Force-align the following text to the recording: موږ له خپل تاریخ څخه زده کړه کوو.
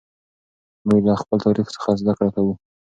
موږ 0.87 0.99
له 1.07 1.15
خپل 1.21 1.37
تاریخ 1.45 1.67
څخه 1.75 1.89
زده 2.01 2.13
کړه 2.17 2.29
کوو. 2.35 2.53